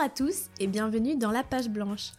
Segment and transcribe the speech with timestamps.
[0.00, 2.12] Bonjour à tous et bienvenue dans La Page Blanche.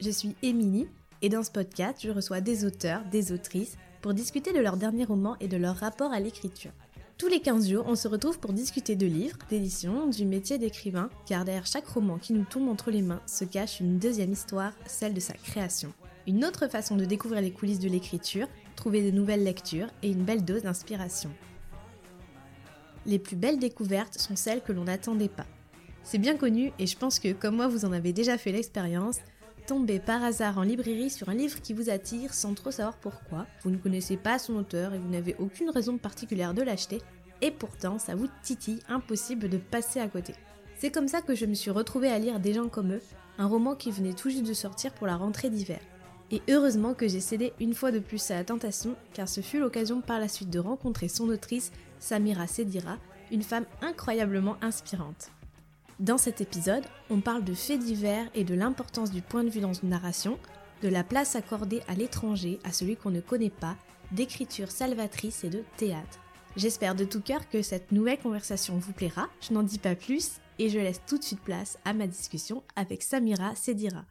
[0.00, 0.88] Je suis Émilie
[1.22, 5.04] et dans ce podcast, je reçois des auteurs, des autrices pour discuter de leur dernier
[5.04, 6.72] roman et de leur rapport à l'écriture.
[7.16, 11.10] Tous les 15 jours, on se retrouve pour discuter de livres, d'éditions, du métier d'écrivain,
[11.26, 14.72] car derrière chaque roman qui nous tombe entre les mains se cache une deuxième histoire,
[14.86, 15.92] celle de sa création.
[16.26, 20.24] Une autre façon de découvrir les coulisses de l'écriture, trouver de nouvelles lectures et une
[20.24, 21.30] belle dose d'inspiration.
[23.06, 25.46] Les plus belles découvertes sont celles que l'on n'attendait pas.
[26.02, 29.18] C'est bien connu et je pense que comme moi vous en avez déjà fait l'expérience,
[29.66, 33.46] tomber par hasard en librairie sur un livre qui vous attire sans trop savoir pourquoi,
[33.62, 37.02] vous ne connaissez pas son auteur et vous n'avez aucune raison particulière de l'acheter,
[37.42, 40.34] et pourtant ça vous titille impossible de passer à côté.
[40.78, 43.02] C'est comme ça que je me suis retrouvée à lire Des gens comme eux,
[43.36, 45.80] un roman qui venait tout juste de sortir pour la rentrée d'hiver.
[46.30, 49.60] Et heureusement que j'ai cédé une fois de plus à la tentation, car ce fut
[49.60, 52.96] l'occasion par la suite de rencontrer son autrice, Samira Sedira,
[53.30, 55.30] une femme incroyablement inspirante.
[55.98, 59.60] Dans cet épisode, on parle de faits divers et de l'importance du point de vue
[59.60, 60.38] dans une narration,
[60.80, 63.76] de la place accordée à l'étranger, à celui qu'on ne connaît pas,
[64.12, 66.20] d'écriture salvatrice et de théâtre.
[66.56, 70.38] J'espère de tout cœur que cette nouvelle conversation vous plaira, je n'en dis pas plus
[70.60, 74.04] et je laisse tout de suite place à ma discussion avec Samira Sedira.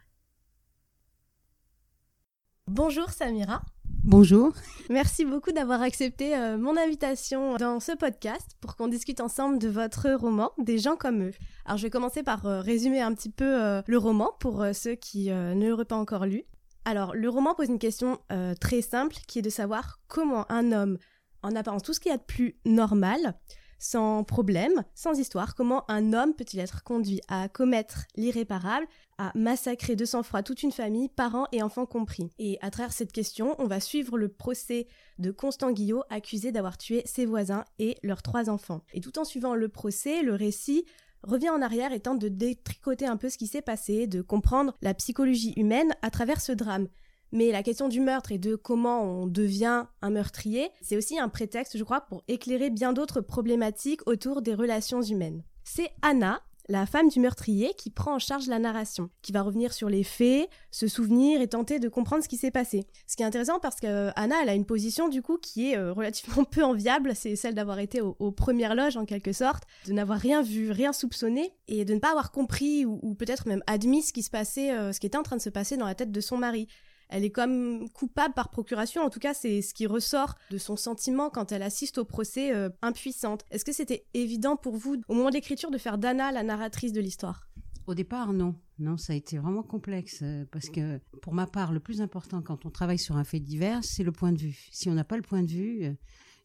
[2.67, 3.63] Bonjour Samira.
[4.07, 4.53] Bonjour.
[4.89, 9.67] Merci beaucoup d'avoir accepté euh, mon invitation dans ce podcast pour qu'on discute ensemble de
[9.67, 11.31] votre roman Des gens comme eux.
[11.65, 14.95] Alors je vais commencer par euh, résumer un petit peu euh, le roman pour ceux
[14.95, 16.43] qui ne l'auraient pas encore lu.
[16.85, 18.19] Alors le roman pose une question
[18.61, 20.97] très simple qui est de savoir comment un homme,
[21.43, 23.35] en apparence tout ce qu'il y a de plus normal,
[23.79, 29.95] sans problème, sans histoire, comment un homme peut-il être conduit à commettre l'irréparable, à massacrer
[29.95, 32.29] de sang-froid toute une famille, parents et enfants compris.
[32.39, 34.87] Et à travers cette question, on va suivre le procès
[35.19, 38.83] de Constant Guillot, accusé d'avoir tué ses voisins et leurs trois enfants.
[38.93, 40.85] Et tout en suivant le procès, le récit
[41.23, 44.75] revient en arrière et tente de détricoter un peu ce qui s'est passé, de comprendre
[44.81, 46.87] la psychologie humaine à travers ce drame.
[47.31, 51.29] Mais la question du meurtre et de comment on devient un meurtrier, c'est aussi un
[51.29, 55.43] prétexte, je crois, pour éclairer bien d'autres problématiques autour des relations humaines.
[55.63, 59.73] C'est Anna, la femme du meurtrier, qui prend en charge la narration, qui va revenir
[59.73, 62.85] sur les faits, se souvenir et tenter de comprendre ce qui s'est passé.
[63.07, 65.77] Ce qui est intéressant parce que Anna, elle a une position du coup qui est
[65.77, 69.93] euh, relativement peu enviable, c'est celle d'avoir été aux, premières loges en quelque sorte, de
[69.93, 74.03] n'avoir rien vu, rien soupçonné et de ne pas avoir compris ou, peut-être même admis
[74.03, 75.95] ce qui se passait, euh, ce qui était en train de se passer dans la
[75.95, 76.67] tête de son mari
[77.09, 79.01] elle est comme coupable par procuration.
[79.01, 82.53] En tout cas, c'est ce qui ressort de son sentiment quand elle assiste au procès
[82.53, 83.45] euh, impuissante.
[83.51, 86.93] Est-ce que c'était évident pour vous, au moment de l'écriture, de faire d'Anna la narratrice
[86.93, 87.47] de l'histoire?
[87.87, 88.55] Au départ, non.
[88.79, 92.41] Non, ça a été vraiment complexe euh, parce que pour ma part, le plus important
[92.41, 94.67] quand on travaille sur un fait divers, c'est le point de vue.
[94.71, 95.93] Si on n'a pas le point de vue, euh,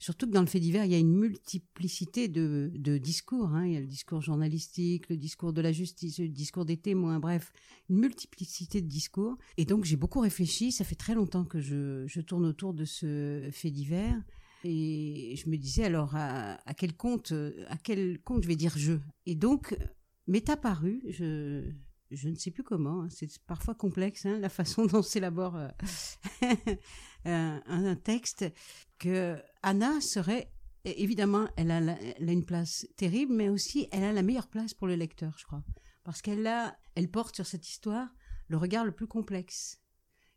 [0.03, 3.51] Surtout que dans le fait divers, il y a une multiplicité de, discours.
[3.51, 3.69] Hein.
[3.69, 7.21] Il y a le discours journalistique, le discours de la justice, le discours des témoins,
[7.21, 7.53] bref,
[7.89, 9.39] une multiplicité de discours.
[9.59, 10.73] Et donc j'ai beaucoup réfléchi.
[10.73, 14.21] Ça fait très longtemps que je, tourne autour de ce fait divers.
[14.65, 17.33] Et je me disais alors à, quel compte,
[17.69, 18.95] à quel compte je vais dire je?
[19.27, 19.77] Et donc
[20.27, 21.63] m'est apparu, je,
[22.13, 23.09] je ne sais plus comment, hein.
[23.11, 25.69] c'est parfois complexe hein, la façon dont s'élabore euh,
[27.25, 28.45] un, texte,
[28.99, 30.53] que Anna serait
[30.85, 34.97] évidemment, elle a, une place terrible, mais aussi elle a la meilleure place pour le
[34.97, 35.65] lecteur, je crois,
[36.05, 36.49] parce qu'elle
[36.95, 38.09] elle porte sur cette histoire
[38.49, 39.79] le regard le plus complexe.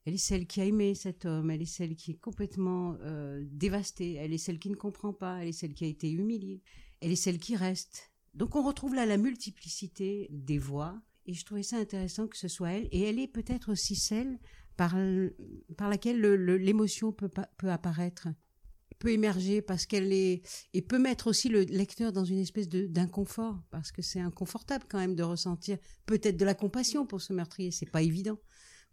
[0.05, 3.43] Elle est celle qui a aimé cet homme, elle est celle qui est complètement euh,
[3.49, 6.61] dévastée, elle est celle qui ne comprend pas, elle est celle qui a été humiliée,
[7.01, 8.11] elle est celle qui reste.
[8.35, 12.47] Donc on retrouve là la multiplicité des voix, et je trouvais ça intéressant que ce
[12.47, 14.39] soit elle, et elle est peut-être aussi celle
[14.77, 14.95] par,
[15.77, 18.27] par laquelle l'émotion peut, peut apparaître,
[18.99, 20.41] peut émerger parce qu'elle est
[20.73, 24.99] et peut mettre aussi le lecteur dans une espèce d'inconfort parce que c'est inconfortable quand
[24.99, 28.39] même de ressentir peut-être de la compassion pour ce meurtrier, c'est pas évident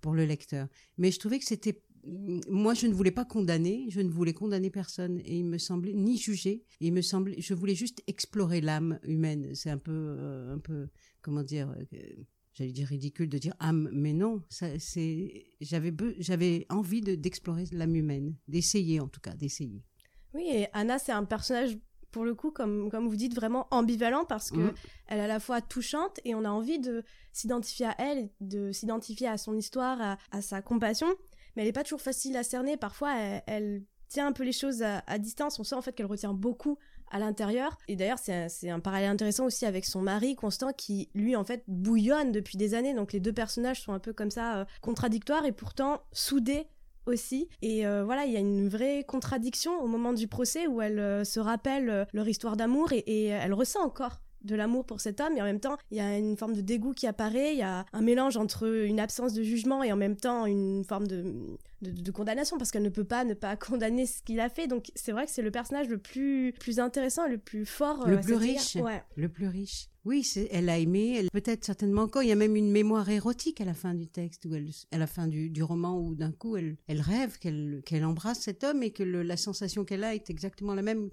[0.00, 0.69] pour le lecteur.
[0.98, 4.71] Mais je trouvais que c'était moi, je ne voulais pas condamner, je ne voulais condamner
[4.71, 6.65] personne, et il me semblait ni juger.
[6.81, 9.54] Et il me semblait, je voulais juste explorer l'âme humaine.
[9.54, 10.89] C'est un peu, euh, un peu,
[11.21, 11.99] comment dire, euh,
[12.54, 14.78] j'allais dire ridicule de dire âme, mais non, c'est,
[15.60, 19.83] j'avais, j'avais envie d'explorer l'âme humaine, d'essayer en tout cas, d'essayer.
[20.34, 21.77] Oui, et Anna, c'est un personnage
[22.13, 24.75] pour le coup, comme, comme vous dites, vraiment ambivalent parce que mmh.
[25.09, 27.03] elle est à la fois touchante et on a envie de
[27.33, 31.09] s'identifier à elle, de s'identifier à son histoire, à, sa compassion,
[31.54, 32.77] mais elle n'est pas toujours facile à cerner.
[32.77, 33.15] Parfois,
[33.47, 33.83] elle,
[34.13, 35.59] tient un peu les choses à, distance.
[35.59, 36.78] On sent en fait qu'elle retient beaucoup
[37.10, 37.78] à l'intérieur.
[37.89, 41.65] Et d'ailleurs, c'est un, parallèle intéressant aussi avec son mari, Constant, qui, lui, en fait,
[41.66, 42.95] bouillonne depuis des années.
[42.95, 46.66] Donc les deux personnages sont un peu comme ça, euh, contradictoires et pourtant soudés
[47.07, 47.49] aussi.
[47.63, 50.98] Et euh, voilà, il y a une vraie contradiction au moment du procès où elle
[50.98, 55.36] euh, se rappelle leur histoire d'amour et, elle ressent encore de l'amour pour cet homme,
[55.36, 57.62] et en même temps, il y a une forme de dégoût qui apparaît, il y
[57.62, 61.24] a un mélange entre une absence de jugement et en même temps une forme de,
[61.80, 64.66] de, condamnation, parce qu'elle ne peut pas ne pas condamner ce qu'il a fait.
[64.66, 68.06] Donc c'est vrai que c'est le personnage le plus, plus intéressant, le plus fort.
[68.06, 68.77] Le plus riche.
[69.16, 69.89] Le plus riche.
[70.04, 72.24] Oui, elle a aimé, elle peut-être certainement encore.
[72.24, 75.06] Il y a même une mémoire érotique à la fin du texte, elle, à la
[75.06, 78.83] fin du, du roman, où d'un coup elle, elle rêve qu'elle qu'elle embrasse cet homme
[78.83, 81.10] et que la sensation qu'elle a est exactement la même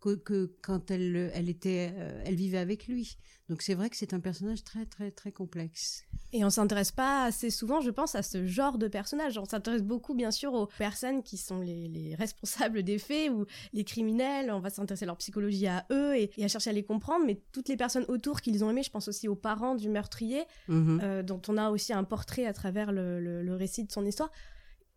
[0.00, 3.16] que, quand elle, elle était, euh, elle vivait avec lui.
[3.48, 6.04] Donc c'est vrai que c'est un personnage très très très complexe.
[6.32, 9.36] Et on s'intéresse pas assez souvent, je pense, à ce genre de personnage.
[9.38, 13.82] On s'intéresse beaucoup, bien sûr, aux personnes qui sont les, responsables des faits ou les
[13.82, 14.52] criminels.
[14.52, 17.26] On va s'intéresser à leur psychologie à eux et, à chercher à les comprendre.
[17.26, 20.44] Mais toutes les personnes autour qu'ils ont aimées, je pense aussi aux parents du meurtrier,
[20.68, 21.00] mhm.
[21.02, 24.30] euh, dont on a aussi un portrait à travers le récit de son histoire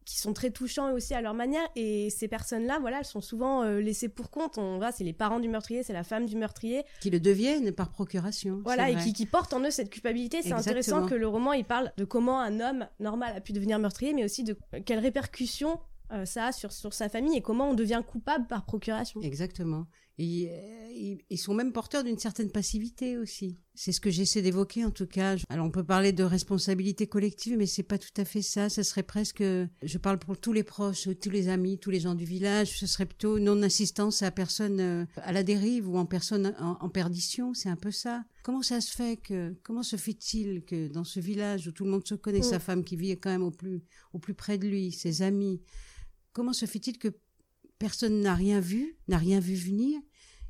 [0.05, 1.67] qui sont très touchants aussi à leur manière.
[1.75, 4.57] Et ces personnes-là voilà elles sont souvent euh, laissées pour compte.
[4.57, 6.83] On voit c'est les parents du meurtrier c'est la femme du meurtrier.
[7.01, 10.41] Qui le deviennent par procuration voilà et qui, qui, portent en eux cette culpabilité.
[10.41, 13.79] C'est intéressant que le roman il parle de comment un homme normal a pu devenir
[13.79, 15.79] meurtrier mais aussi de quelles répercussions
[16.11, 19.21] euh, ça a sur, sur sa famille et comment on devient coupable par procuration.
[19.21, 19.87] Exactement
[20.19, 23.57] et, euh, ils sont même porteurs d'une certaine passivité aussi.
[23.73, 25.35] C'est ce que j'essaie d'évoquer en tout cas.
[25.49, 28.69] Alors on peut parler de responsabilité collective, mais c'est pas tout à fait ça.
[28.69, 32.13] Ce serait presque, je parle pour tous les proches, tous les amis, tous les gens
[32.13, 32.79] du village.
[32.79, 37.55] Ce serait plutôt non-assistance à personne euh, à la dérive ou en personne en, perdition.
[37.55, 38.23] C'est un peu ça.
[38.43, 41.91] Comment ça se fait que, comment se fait-il que dans ce village où tout le
[41.91, 42.61] monde se connaît, sa mm.
[42.61, 43.81] femme qui vit quand même au plus,
[44.13, 45.61] au plus près de lui, ses amis,
[46.33, 47.07] comment se fait-il que
[47.83, 49.99] personne n'a rien vu, n'a rien vu venir,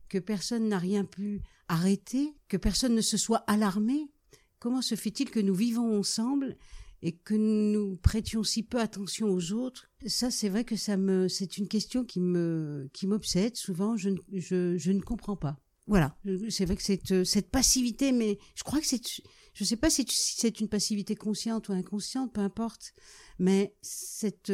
[0.08, 4.12] que personne n'a rien pu arrêter, que personne ne se soit alarmé
[4.60, 6.56] Comment se fait-il que nous vivons ensemble
[7.02, 9.90] et que nous prêtions si peu attention aux autres?
[10.06, 13.58] Ça, c'est vrai que ça me, c'est une question qui me, qui m'obsède.
[13.58, 15.58] Souvent, je ne, je, ne comprends pas.
[15.88, 16.16] Voilà,
[16.50, 19.02] c'est vrai que cette, cette passivité, mais je crois que c'est,
[19.54, 22.94] je sais pas si c'est une passivité consciente ou inconsciente, peu importe,
[23.40, 24.54] mais cette,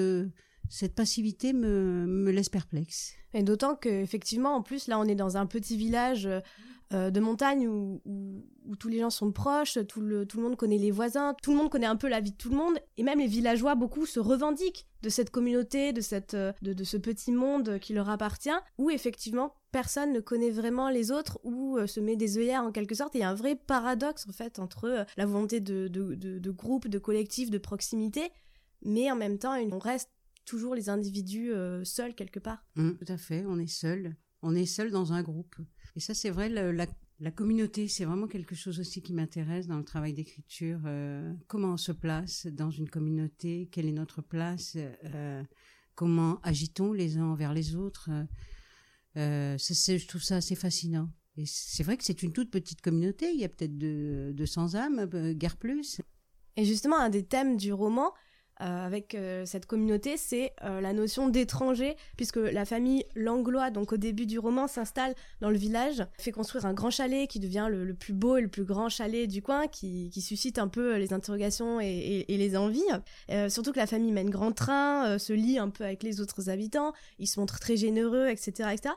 [0.69, 3.13] cette passivité me, me laisse perplexe.
[3.33, 6.27] Et d'autant qu'effectivement, en plus, là, on est dans un petit village
[6.91, 10.55] euh, de montagne où, où, tous les gens sont proches, tout le, tout le monde
[10.55, 12.79] connaît les voisins, tout le monde connaît un peu la vie de tout le monde,
[12.97, 16.83] et même les villageois, beaucoup se revendiquent de cette communauté, de, cette, euh, de, de
[16.83, 18.49] ce petit monde qui leur appartient,
[18.79, 22.71] où effectivement, personne ne connaît vraiment les autres, ou euh, se met des œillères en
[22.71, 25.89] quelque sorte, et il y a un vrai paradoxe, en fait, entre la volonté de,
[25.89, 28.31] de, de, de groupe, de collectif, de proximité,
[28.81, 30.09] mais en même temps, on reste
[30.49, 32.65] toujours les individus euh, seuls quelque part.
[32.75, 34.15] Mmh, tout à fait, on est seul.
[34.41, 35.55] On est seul dans un groupe.
[35.95, 39.83] Et ça, c'est vrai, la, communauté, c'est vraiment quelque chose aussi qui m'intéresse dans le
[39.83, 40.79] travail d'écriture.
[40.85, 45.43] Euh, comment on se place dans une communauté Quelle est notre place euh,
[45.93, 48.09] Comment agitons les uns envers les autres
[49.15, 51.11] Je trouve ça assez fascinant.
[51.37, 53.31] Et c'est vrai que c'est une toute petite communauté.
[53.31, 56.01] Il y a peut-être de, 200 âmes, guère plus.
[56.55, 58.13] Et justement, un des thèmes du roman,
[58.61, 63.93] euh, avec euh, cette communauté, c'est euh, la notion d'étranger, puisque la famille Langlois, donc
[63.93, 67.67] au début du roman, s'installe dans le village, fait construire un grand chalet qui devient
[67.69, 71.13] le, plus beau et le plus grand chalet du coin, qui, suscite un peu les
[71.13, 72.83] interrogations et, les envies.
[73.47, 76.93] surtout que la famille mène grand train, se lie un peu avec les autres habitants,
[77.19, 78.95] ils se montrent très généreux, etc., etc.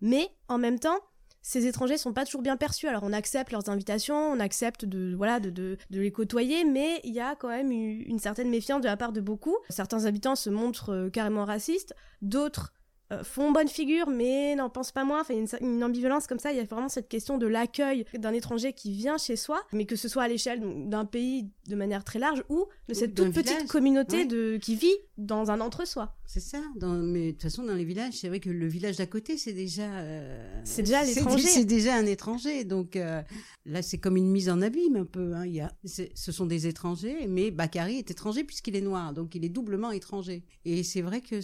[0.00, 0.98] Mais en même temps,
[1.46, 2.88] ces étrangers sont pas toujours bien perçus.
[2.88, 7.20] Alors on accepte leurs invitations, on accepte de voilà de, les côtoyer, mais il y
[7.20, 9.56] a quand même une certaine méfiance de la part de beaucoup.
[9.68, 12.72] Certains habitants se montrent euh, carrément racistes, d'autres
[13.12, 15.20] euh, font bonne figure, mais n'en pensent pas moins.
[15.20, 16.50] Enfin, une, une, ambivalence comme ça.
[16.50, 19.84] Il y a vraiment cette question de l'accueil d'un étranger qui vient chez soi, mais
[19.84, 23.32] que ce soit à l'échelle d'un pays de manière très large ou de cette toute
[23.32, 26.14] petite communauté de, qui vit dans un entre-soi.
[26.26, 26.60] C'est ça.
[26.74, 29.38] Dans, mais de toute façon, dans les villages, c'est vrai que le village d'à côté,
[29.38, 29.84] c'est déjà.
[29.84, 31.46] Euh, c'est déjà l'étranger.
[31.46, 32.64] C'est déjà un étranger.
[32.64, 33.22] Donc euh,
[33.64, 35.34] là, c'est comme une mise en abîme un peu.
[35.34, 35.46] Hein.
[35.46, 39.34] Il y a, ce sont des étrangers, mais Bakary est étranger puisqu'il est noir, donc
[39.34, 40.44] il est doublement étranger.
[40.64, 41.40] Et c'est vrai que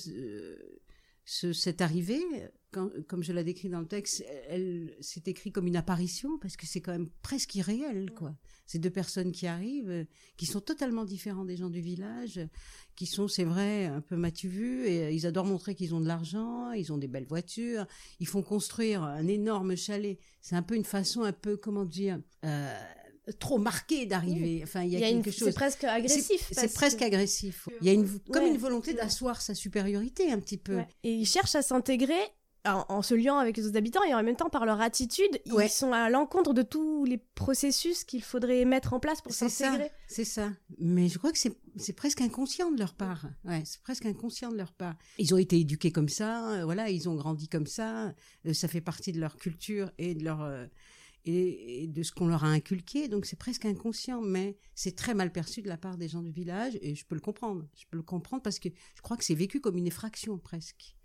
[1.24, 2.22] cette arrivée,
[2.70, 6.66] comme je l'ai décrit dans le texte, elle s'est écrit comme une apparition parce que
[6.66, 8.34] c'est quand même presque irréel, quoi.
[8.66, 12.40] Ces deux personnes qui arrivent, qui sont totalement différents des gens du village,
[12.96, 16.72] qui sont, c'est vrai, un peu matu et ils adorent montrer qu'ils ont de l'argent,
[16.72, 17.86] ils ont des belles voitures,
[18.18, 20.18] ils font construire un énorme chalet.
[20.40, 22.82] C'est un peu une façon, un peu, comment dire, euh,
[23.38, 24.60] trop marqué d'arriver.
[24.62, 25.48] Enfin, il y a, quelque chose.
[25.48, 26.48] C'est presque agressif.
[26.50, 27.68] C'est presque agressif.
[27.80, 30.80] Il y a une, comme une volonté d'asseoir sa supériorité un petit peu.
[31.02, 32.20] Et ils cherchent à s'intégrer
[32.64, 35.68] en, se liant avec les autres habitants et en même temps par leur attitude, ils
[35.68, 39.90] sont à l'encontre de tous les processus qu'il faudrait mettre en place pour s'intégrer.
[40.06, 40.52] C'est ça.
[40.78, 43.26] Mais je crois que c'est presque inconscient de leur part.
[43.44, 44.94] Ouais, c'est presque inconscient de leur part.
[45.18, 48.14] Ils ont été éduqués comme ça, euh, voilà, ils ont grandi comme ça.
[48.46, 50.66] Euh, ça fait partie de leur culture et de leur euh,
[51.24, 53.08] et, de ce qu'on leur a inculqué.
[53.08, 56.30] Donc c'est presque inconscient, mais c'est très mal perçu de la part des gens du
[56.30, 57.66] village et je peux le comprendre.
[57.76, 60.96] Je peux le comprendre parce que je crois que c'est vécu comme une effraction presque.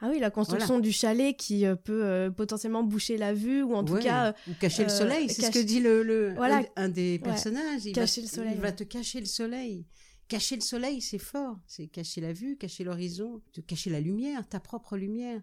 [0.00, 3.74] Ah oui, la construction du chalet qui euh, peut euh, potentiellement boucher la vue ou
[3.74, 6.62] en tout cas ou cacher le soleil, c'est ce que dit le, voilà.
[6.76, 7.86] un, des personnages.
[7.86, 8.52] Il cacher le soleil.
[8.54, 9.86] Il va te cacher le soleil.
[10.28, 11.58] Cacher le soleil, c'est fort.
[11.66, 15.40] C'est cacher la vue, cacher l'horizon, te cacher la lumière, ta propre lumière.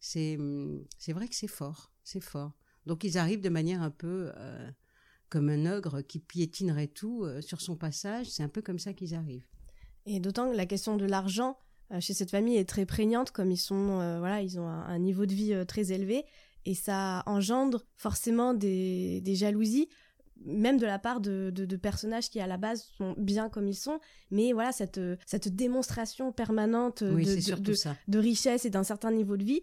[0.00, 2.52] C'est hum, c'est vrai que c'est fort, c'est fort.
[2.86, 4.70] Donc ils arrivent de manière un peu euh,
[5.28, 8.26] comme un ogre qui piétinerait tout euh, sur son passage.
[8.30, 9.46] C'est un peu comme ça qu'ils arrivent.
[10.06, 11.58] Et d'autant que la question de l'argent
[11.92, 15.26] euh, chez cette famille est très prégnante, comme ils sont, voilà, ils ont un, niveau
[15.26, 16.24] de vie très élevé,
[16.64, 19.88] et ça engendre forcément des, jalousies
[20.44, 21.50] même de la part de,
[21.82, 23.98] personnages qui à la base sont bien comme ils sont,
[24.30, 29.62] mais voilà cette, cette démonstration permanente de, richesse et d'un certain niveau de vie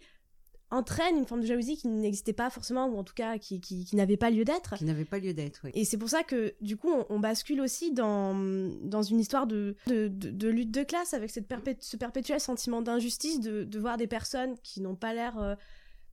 [0.72, 3.95] entraîne une forme de jalousie qui n'existait pas forcément, ou en tout cas qui, qui,
[3.95, 4.75] n'avait pas lieu d'être.
[4.75, 5.72] Qui n'avait pas lieu d'être, oui.
[5.74, 8.36] Et c'est pour ça que, du coup, on, bascule aussi dans,
[8.81, 13.79] dans une histoire de, de, lutte de classe, avec cette ce perpétuel sentiment d'injustice, de,
[13.79, 15.55] voir des personnes qui n'ont pas l'air euh,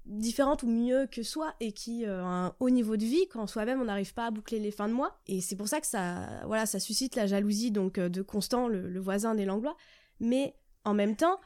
[0.04, 3.46] différentes ou mieux que soi, et qui euh, ont un haut niveau de vie, quand
[3.46, 5.18] soi-même on n'arrive pas à boucler les fins de mois.
[5.26, 8.68] Et c'est pour ça que ça, voilà, ça suscite la jalousie donc euh, de Constant,
[8.68, 9.76] le, le voisin des Langlois.
[10.20, 10.54] Mais
[10.84, 11.40] en même temps,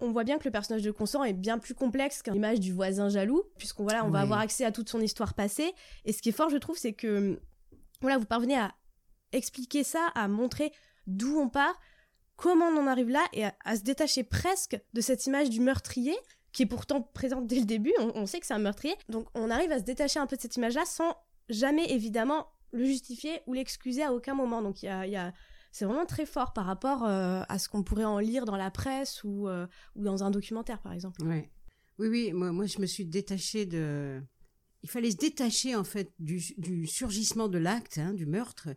[0.00, 2.72] on voit bien que le personnage de Constant est bien plus complexe qu'une image du
[2.72, 5.72] voisin jaloux, puisqu'on voilà, on va avoir accès à toute son histoire passée.
[6.04, 7.40] Et ce qui est fort, je trouve, c'est que
[8.00, 8.74] voilà, vous parvenez à
[9.32, 10.72] expliquer ça, à montrer
[11.06, 11.78] d'où on part,
[12.36, 16.16] comment on en arrive là, et à, se détacher presque de cette image du meurtrier,
[16.52, 17.92] qui est pourtant présente dès le début.
[17.98, 20.40] On, sait que c'est un meurtrier, donc on arrive à se détacher un peu de
[20.40, 21.16] cette image-là sans
[21.48, 24.62] jamais évidemment le justifier ou l'excuser à aucun moment.
[24.62, 25.32] Donc il y a
[25.76, 28.70] c'est vraiment très fort par rapport euh, à ce qu'on pourrait en lire dans la
[28.70, 31.20] presse ou, euh, dans un documentaire, par exemple.
[31.98, 34.22] Oui, oui, moi, moi je me suis détachée de...
[34.82, 38.70] Il fallait se détacher en fait du, surgissement de l'acte, hein, du meurtre,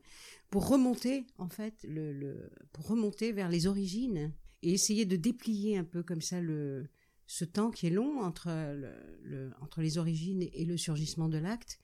[0.49, 5.85] pour remonter en fait le, pour remonter vers les origines et essayer de déplier un
[5.85, 6.89] peu comme ça le
[7.27, 11.79] ce temps qui est long entre le, entre les origines et le surgissement de l'acte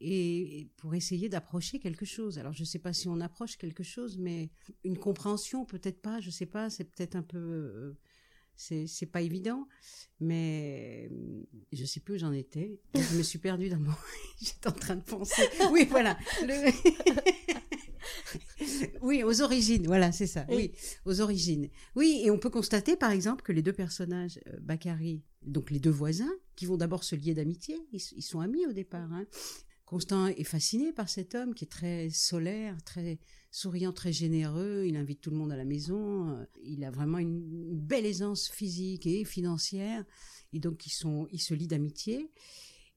[0.00, 2.38] et pour essayer d'approcher quelque chose.
[2.38, 4.50] Alors je ne sais pas si on approche quelque chose, mais
[4.84, 6.20] une compréhension peut-être pas.
[6.20, 6.70] Je ne sais pas.
[6.70, 7.96] C'est peut-être un peu, euh,
[8.56, 9.66] c'est pas évident,
[10.20, 11.10] mais
[11.72, 12.80] je sais plus où j'en étais.
[12.94, 13.92] Je me suis perdue dans mon.
[14.40, 15.42] J'étais en train de penser.
[15.70, 16.18] Oui, voilà.
[19.02, 19.86] oui, aux origines.
[19.86, 20.46] Voilà, c'est ça.
[20.50, 20.72] Oui.
[21.04, 21.68] aux origines.
[21.96, 25.80] Oui, et on peut constater par exemple que les deux personnages, euh, Bakary, donc les
[25.80, 29.12] deux voisins, qui vont d'abord se lier d'amitié, ils, ils, sont amis au départ.
[29.12, 29.26] Hein.
[29.94, 33.20] Constant est fasciné par cet homme qui est très solaire, très
[33.52, 34.86] souriant, très généreux.
[34.88, 36.30] Il invite tout le monde à la maison.
[36.30, 40.04] Euh, il a vraiment une, belle aisance physique et financière.
[40.52, 42.28] Et donc ils se lient d'amitié.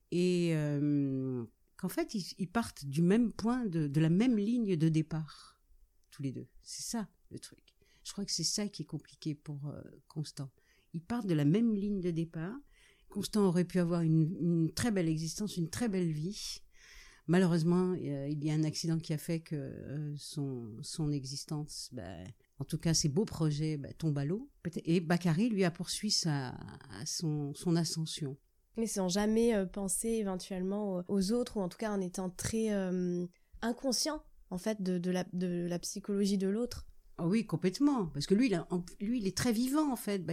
[0.10, 5.62] Et euh, qu'en fait ils, partent du même point, de, la même ligne de départ,
[6.10, 6.48] tous les deux.
[6.64, 7.76] C'est ça le truc.
[8.06, 10.50] Je crois que c'est ça qui est compliqué pour euh, Constant.
[10.96, 12.58] Ils partent de la même ligne de départ.
[13.08, 16.64] Constant aurait pu avoir une très belle existence, une très belle vie
[17.28, 22.26] malheureusement, il y a un accident qui a fait que euh, son, son existence, ben,
[22.60, 24.50] en tout cas ses beaux projets, ben, tombent à l'eau.
[24.86, 26.56] Et Bakary, lui, a poursuivi sa,
[27.06, 28.38] son, son ascension.
[28.78, 32.72] Mais sans jamais euh, penser éventuellement aux autres, ou en tout cas en étant très
[32.72, 33.26] euh,
[33.62, 36.88] inconscient, en fait, de, de la psychologie de l'autre.
[37.20, 38.06] Ah oui, complètement.
[38.08, 40.24] Parce que lui, il lui, il est très vivant en fait.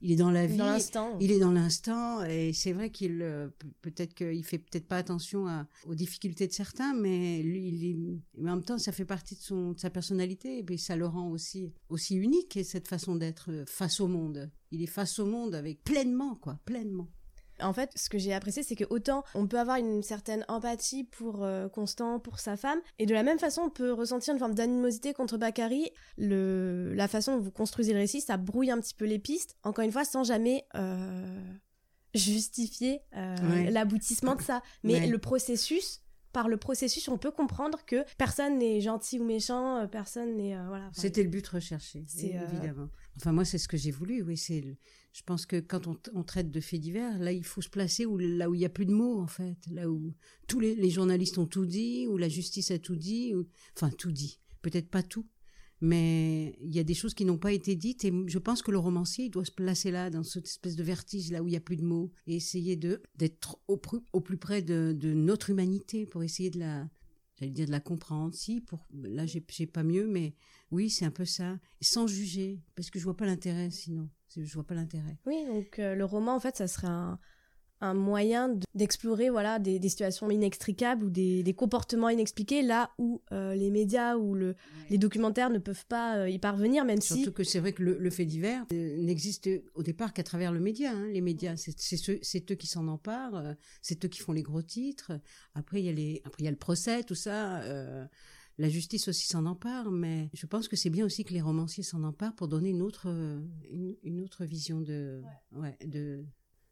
[0.00, 0.56] Il est dans la vie.
[0.56, 1.18] Dans l'instant.
[1.20, 2.24] Il est dans l'instant.
[2.24, 3.48] Et c'est vrai qu'il euh,
[3.82, 5.46] peut-être qu'il fait peut-être pas attention
[5.86, 9.40] aux difficultés de certains, mais lui, il mais en même temps, ça fait partie de
[9.40, 10.58] son de sa personnalité.
[10.58, 14.50] Et puis ça le rend aussi aussi unique cette façon d'être euh, face au monde.
[14.70, 17.08] Il est face au monde avec pleinement quoi, pleinement.
[17.60, 21.04] En fait, ce que j'ai apprécié, c'est que autant on peut avoir une certaine empathie
[21.04, 24.38] pour euh, Constant, pour sa femme, et de la même façon, on peut ressentir une
[24.38, 25.90] forme d'animosité contre Bakary.
[26.16, 29.56] Le, la façon dont vous construisez le récit, ça brouille un petit peu les pistes,
[29.62, 31.40] encore une fois, sans jamais euh,
[32.14, 34.62] justifier euh, l'aboutissement de ça.
[34.82, 36.00] Mais le processus,
[36.34, 40.90] par le processus, on peut comprendre que personne n'est gentil ou méchant, personne n'est voilà.
[40.92, 42.90] C'était le but recherché, évidemment.
[43.16, 44.76] Enfin moi c'est ce que j'ai voulu, oui c'est
[45.14, 48.18] je pense que quand on, traite de faits divers, là, il faut se placer où,
[48.18, 49.56] là où il n'y a plus de mots, en fait.
[49.70, 50.12] Là où
[50.48, 53.32] tous les, journalistes ont tout dit, où la justice a tout dit,
[53.76, 54.40] enfin, tout dit.
[54.60, 55.24] Peut-être pas tout,
[55.80, 58.70] mais il y a des choses qui n'ont pas été dites et je pense que
[58.70, 61.50] le romancier il doit se placer là dans cette espèce de vertige là où il
[61.50, 63.80] n'y a plus de mots et essayer de d'être au,
[64.12, 66.88] au, plus près de, de, notre humanité pour essayer de la
[67.38, 68.34] j'allais dire de la comprendre.
[68.34, 70.34] Si pour là j'ai pas mieux mais
[70.70, 71.58] oui c'est un peu ça.
[71.80, 74.08] Sans juger parce que je vois pas l'intérêt sinon.
[74.36, 75.18] Je vois pas l'intérêt.
[75.26, 77.18] Oui, donc euh, le roman, en fait, ça serait un,
[77.84, 83.70] un moyen d'explorer voilà des, situations inextricables ou des, comportements inexpliqués là où euh, les
[83.70, 84.56] médias ou le,
[84.90, 87.82] les documentaires ne peuvent pas euh, y parvenir même si surtout que c'est vrai que
[87.82, 91.06] le, fait divers euh, n'existe au départ qu'à travers le média hein.
[91.06, 91.54] les médias.
[91.56, 95.12] C'est eux qui s'en emparent c'est eux qui font les gros titres.
[95.54, 97.62] Après il y a les après il y a le procès tout ça
[98.58, 101.82] la justice aussi s'en empare, mais je pense que c'est bien aussi que les romanciers
[101.82, 103.08] s'en emparent pour donner une autre,
[104.02, 105.22] une, autre vision de,
[105.52, 106.24] ouais, de,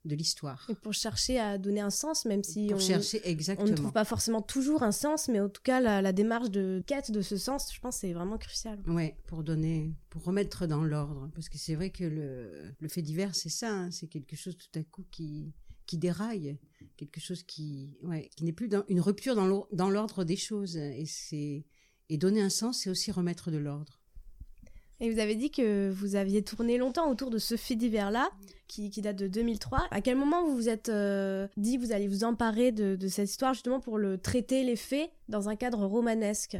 [0.04, 0.66] de l'histoire.
[0.68, 3.68] Et pour chercher à donner un sens, même si on, chercher exactement.
[3.68, 6.82] on ne trouve pas forcément toujours un sens, mais en tout cas la, démarche de
[6.87, 8.80] quête de ce sens, je pense, c'est vraiment crucial.
[8.87, 13.02] Ouais, pour donner, pour remettre dans l'ordre, parce que c'est vrai que le, le fait
[13.02, 15.52] divers, c'est ça, hein, c'est quelque chose tout à coup qui
[15.85, 16.59] qui déraille,
[16.97, 21.04] quelque chose qui, ouais, qui n'est plus dans une rupture dans l'ordre des choses, et
[21.06, 21.66] c'est
[22.09, 24.01] et donner un sens, c'est aussi remettre de l'ordre.
[25.01, 28.31] Et vous avez dit que vous aviez tourné longtemps autour de ce fait divers-là,
[28.69, 29.89] qui, date de 2003.
[29.91, 33.29] À quel moment vous vous êtes euh, dit que vous allez vous emparer de, cette
[33.29, 36.57] histoire justement pour le traiter les faits dans un cadre romanesque?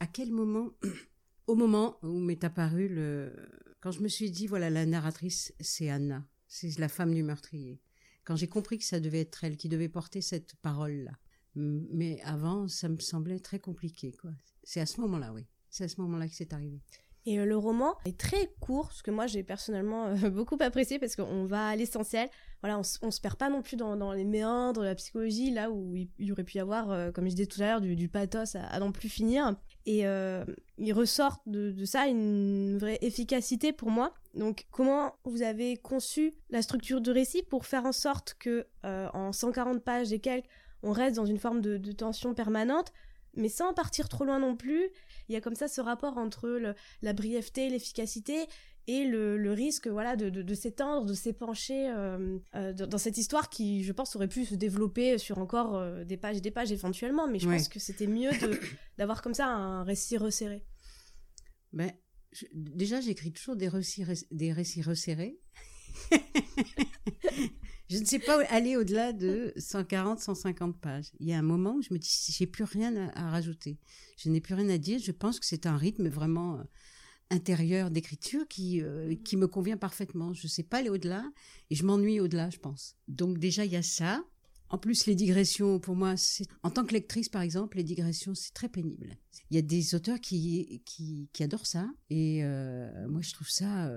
[0.00, 0.70] À quel moment
[1.46, 3.32] Au moment où m'est apparu le...
[3.80, 7.80] Quand je me suis dit, voilà, la narratrice, c'est Anna, c'est la femme du meurtrier.
[8.24, 11.12] Quand j'ai compris que ça devait être elle qui devait porter cette parole-là.
[11.54, 14.30] Mais avant, ça me semblait très compliqué, quoi.
[14.62, 15.46] C'est à ce moment-là, oui.
[15.70, 16.80] C'est à ce moment-là que c'est arrivé.
[17.26, 20.98] Et euh, le roman est très court, ce que moi j'ai personnellement euh, beaucoup apprécié
[20.98, 22.28] parce qu'on va à l'essentiel.
[22.62, 25.70] Voilà, on, on, se perd pas non plus dans, les méandres de la psychologie, là
[25.70, 28.08] où il, y aurait pu y avoir, euh, comme je disais tout à l'heure, du,
[28.08, 29.54] pathos à, n'en plus finir.
[29.86, 30.04] Et
[30.78, 34.14] il ressort de, ça une vraie efficacité pour moi.
[34.32, 39.32] Donc, comment vous avez conçu la structure de récit pour faire en sorte que, en
[39.32, 40.46] 140 pages et quelques,
[40.82, 42.94] on reste dans une forme de tension permanente,
[43.36, 44.90] mais sans partir trop loin non plus
[45.28, 48.46] il y a comme ça ce rapport entre la brièveté, l'efficacité
[48.86, 53.92] et le, risque voilà de, s'étendre, de s'épancher euh, euh, dans cette histoire qui, je
[53.92, 57.38] pense, aurait pu se développer sur encore euh, des pages et des pages éventuellement, mais
[57.38, 58.30] je pense que c'était mieux
[58.98, 60.64] d'avoir comme ça un récit resserré.
[61.72, 61.90] Ben,
[62.52, 65.40] déjà, j'écris toujours des récits, des récits resserrés.
[67.90, 71.10] je ne sais pas aller au-delà de 140, 150 pages.
[71.20, 73.78] Il y a un moment où je me dis, j'ai plus rien à, rajouter.
[74.16, 74.98] Je n'ai plus rien à dire.
[74.98, 76.62] Je pense que c'est un rythme vraiment euh,
[77.30, 80.32] intérieur d'écriture qui, euh, qui me convient parfaitement.
[80.32, 81.24] Je ne sais pas aller au-delà
[81.68, 82.96] et je m'ennuie au-delà, je pense.
[83.06, 84.24] Donc déjà, il y a ça.
[84.70, 86.14] En plus, les digressions, pour moi,
[86.62, 89.14] en tant que lectrice, par exemple, les digressions, c'est très pénible.
[89.50, 91.86] Il y a des auteurs qui, qui, adorent ça.
[92.08, 93.88] Et euh, moi, je trouve ça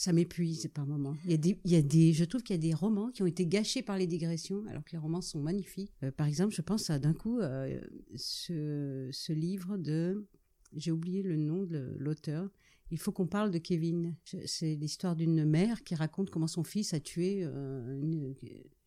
[0.00, 1.14] ça m'épuise par moments.
[1.26, 3.10] Il y a des, il y a des, je trouve qu'il y a des romans
[3.10, 5.92] qui ont été gâchés par les digressions, alors que les romans sont magnifiques.
[6.02, 7.78] Euh, par exemple, je pense à d'un coup euh,
[8.16, 10.26] ce, ce livre de,
[10.74, 12.48] j'ai oublié le nom de l'auteur.
[12.90, 14.16] Il faut qu'on parle de Kevin.
[14.46, 18.34] C'est l'histoire d'une mère qui raconte comment son fils a tué, euh, une,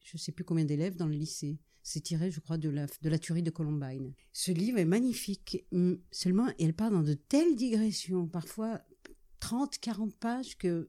[0.04, 1.60] je sais plus combien d'élèves dans le lycée.
[1.84, 4.14] C'est tiré, je crois, de la, de la tuerie de Columbine.
[4.32, 5.64] Ce livre est magnifique.
[5.74, 8.82] Hum, seulement, elle part dans de telles digressions, parfois
[9.44, 10.88] 30, 40 pages que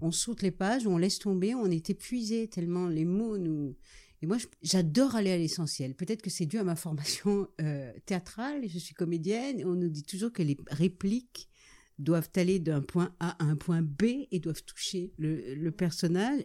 [0.00, 3.76] on, saute les pages, on laisse tomber, on est épuisé tellement les mots nous.
[4.22, 5.94] Et moi, j'adore aller à l'essentiel.
[5.94, 8.66] Peut-être que c'est dû à ma formation euh, théâtrale.
[8.66, 11.50] Je suis comédienne on nous dit toujours que les répliques
[11.98, 16.42] doivent aller d'un point A à un point B et doivent toucher le, personnage,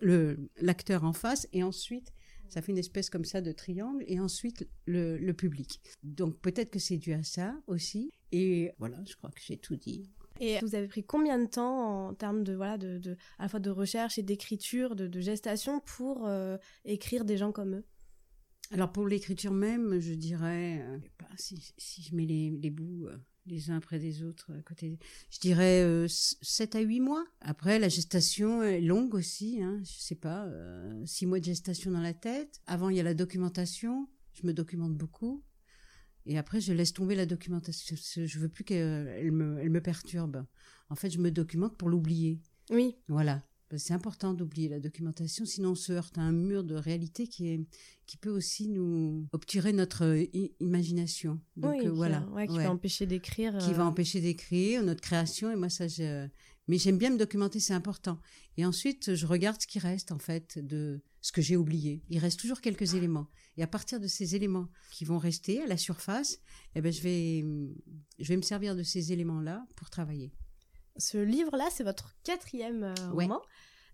[0.59, 2.11] l'acteur en face, et ensuite
[2.49, 5.79] ça fait une espèce comme ça de triangle, et ensuite le, le public.
[6.03, 8.11] Donc peut-être que c'est dû à ça aussi.
[8.33, 10.11] Et voilà, je crois que j'ai tout dit.
[10.39, 13.49] Et vous avez pris combien de temps en termes de voilà de, de à la
[13.49, 17.85] fois de recherche et d'écriture, de, de, gestation pour euh, écrire des gens comme eux?
[18.71, 20.97] Alors pour l'écriture même, je dirais, euh,
[21.37, 24.97] si, si, je mets les, les bouts euh, les uns après des autres à côté,
[25.29, 27.25] je dirais 7 à 8 mois.
[27.41, 30.47] Après, la gestation est longue aussi, hein, je sais pas,
[31.05, 32.61] 6 mois de gestation dans la tête.
[32.67, 35.43] Avant, il y a la documentation, je me documente beaucoup.
[36.25, 37.95] Et après, je laisse tomber la documentation.
[37.97, 40.45] Je veux plus qu'elle me, elle me perturbe.
[40.89, 42.39] En fait, je me documente pour l'oublier.
[42.69, 42.95] Oui.
[43.07, 43.43] Voilà.
[43.77, 47.49] C'est important d'oublier la documentation, sinon on se heurte à un mur de réalité qui,
[47.49, 47.65] est,
[48.05, 50.27] qui peut aussi nous obturer notre
[50.59, 51.39] imagination.
[51.57, 52.27] Donc oui, voilà.
[52.47, 53.57] qui va empêcher d'écrire.
[53.57, 55.51] Qui va euh, empêcher d'écrire, notre création.
[55.51, 56.27] Et moi, ça, je...
[56.67, 58.19] Mais j'aime bien me documenter, c'est important.
[58.57, 62.03] Et ensuite, je regarde ce qui reste, en fait, de ce que j'ai oublié.
[62.09, 63.27] Il reste toujours quelques éléments.
[63.57, 66.39] Et à partir de ces éléments qui vont rester à la surface,
[66.75, 67.45] eh ben, je, vais,
[68.19, 70.31] je vais me servir de ces éléments-là pour travailler.
[70.97, 73.41] Ce livre-là, c'est votre quatrième euh, roman.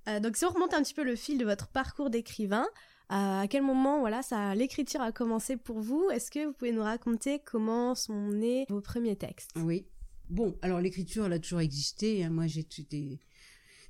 [0.08, 2.68] Euh, donc, si on remonte un petit peu le fil de votre parcours d'écrivain,
[3.10, 6.10] à quel moment voilà ça l'écriture a commencé pour vous?
[6.12, 9.50] Est-ce que vous pouvez nous raconter comment sont nés vos premiers textes?
[9.56, 9.88] Oui.
[10.30, 12.24] Bon, alors l'écriture, elle a toujours existé.
[12.24, 12.30] Hein.
[12.30, 12.64] Moi, j'ai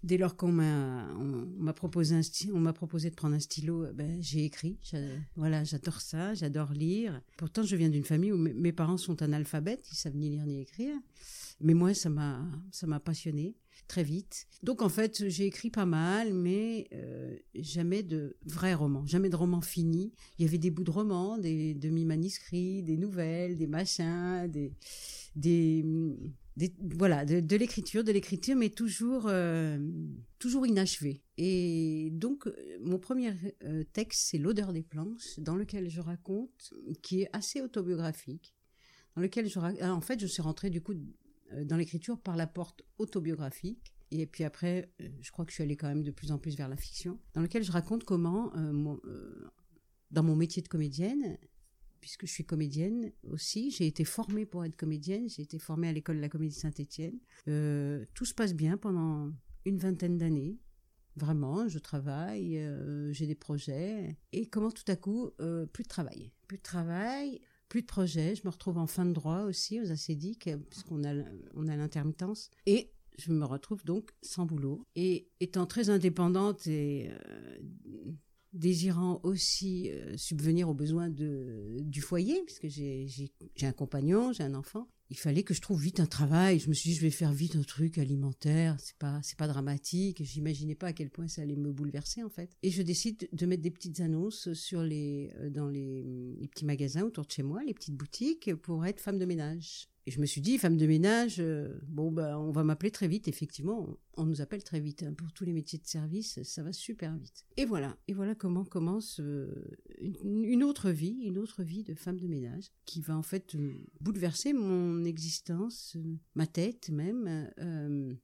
[0.04, 2.19] dès lors qu'on m'a on, m'a proposé
[2.54, 4.78] on m'a proposé de prendre un stylo, ben j'ai écrit.
[5.36, 7.21] Voilà, j'adore ça, j'adore lire.
[7.38, 10.62] Pourtant, je viens d'une famille où mes parents sont analphabètes, ils savent ni lire ni
[10.62, 10.95] écrire.
[11.62, 13.56] Mais moi, ça m'a ça m'a passionné
[13.88, 14.47] très vite.
[14.63, 19.36] Donc en fait, j'ai écrit pas mal, mais euh, jamais de vrais romans, jamais de
[19.36, 20.13] romans finis.
[20.38, 24.71] Il y avait des bouts de romans, des demi-manuscrits, des nouvelles, des machins, des,
[25.36, 25.86] des,
[26.98, 29.80] voilà, de, l'écriture, de l'écriture, mais toujours, euh,
[30.39, 31.22] toujours inachevé.
[31.38, 32.50] Et donc,
[32.82, 37.62] mon premier euh, texte, c'est L'odeur des planches, dans lequel je raconte, qui est assez
[37.62, 38.54] autobiographique,
[39.15, 40.94] dans lequel je, en fait, je suis rentrée du coup
[41.54, 43.94] euh, dans l'écriture par la porte autobiographique.
[44.12, 46.38] Et puis après, euh, je crois que je suis allée quand même de plus en
[46.38, 49.50] plus vers la fiction, dans lequel je raconte comment, euh,
[50.12, 51.38] dans mon métier de comédienne,
[52.02, 55.94] puisque je suis comédienne aussi, j'ai été formée pour être comédienne, j'ai été formée à
[55.94, 57.20] l'école de la comédie Saint-Étienne.
[57.46, 59.32] tout se passe bien pendant
[59.66, 60.58] une vingtaine d'années.
[61.16, 62.62] Vraiment, je travaille,
[63.12, 64.18] j'ai des projets.
[64.32, 65.32] Et comment tout à coup,
[65.74, 66.32] plus de travail.
[66.48, 68.36] Plus de travail, plus de projets.
[68.36, 71.14] Je me retrouve en fin de droit aussi aux acédiques, puisqu'on a,
[71.56, 72.50] on a l'intermittence.
[72.66, 74.86] Et je me retrouve donc sans boulot.
[74.96, 77.58] Et étant très indépendante et euh,
[78.54, 83.32] désirant aussi euh, subvenir aux besoins de, du foyer, puisque j'ai
[83.62, 86.60] un compagnon, j'ai un enfant, il fallait que je trouve vite un travail.
[86.60, 88.78] Je me suis dit, je vais faire vite un truc alimentaire.
[88.80, 90.24] C'est pas, c'est pas dramatique.
[90.24, 92.56] J'imaginais pas à quel point ça allait me bouleverser, en fait.
[92.62, 96.66] Et je décide de mettre des petites annonces sur les, euh, dans les, les petits
[96.66, 99.90] magasins autour de chez moi, les petites boutiques, pour être femme de ménage.
[100.10, 103.08] Et je me suis dit, femme de ménage, euh, bon, bah, on va m'appeler très
[103.08, 103.28] vite.
[103.28, 105.04] Effectivement, on, nous appelle très vite.
[105.04, 105.13] Hein.
[105.13, 107.45] Pour tous les métiers de service, ça va super vite.
[107.58, 107.95] Et voilà.
[108.08, 109.54] Et voilà comment commence euh,
[110.00, 113.86] une, autre vie, une autre vie de femme de ménage qui va en fait euh,
[114.02, 115.95] bouleverser mon existence,
[116.34, 117.48] ma tête même.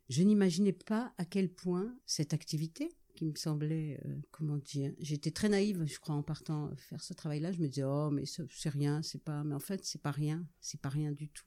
[0.10, 5.50] je n'imaginais pas à quel point cette activité, qui me semblait, comment dire, j'étais très
[5.50, 7.52] naïve, je crois, en partant faire ce travail-là.
[7.52, 10.48] Je me disais, oh, mais c'est rien, c'est pas, mais en fait, c'est pas rien,
[10.62, 11.46] c'est pas rien du tout.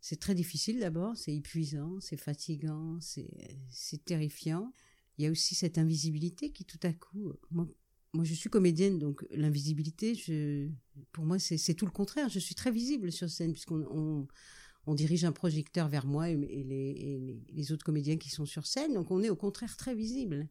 [0.00, 4.72] C'est très difficile d'abord, c'est épuisant, c'est fatigant, c'est terrifiant.
[5.18, 7.66] Il y a aussi cette invisibilité qui tout à coup, moi,
[8.12, 10.14] moi je suis comédienne, donc l'invisibilité,
[11.12, 12.28] pour moi c'est tout le contraire.
[12.28, 14.28] Je suis très visible sur scène puisqu'on
[14.86, 18.94] on, dirige un projecteur vers moi et, les, les, autres comédiens qui sont sur scène,
[18.94, 20.48] donc on est au contraire très visible.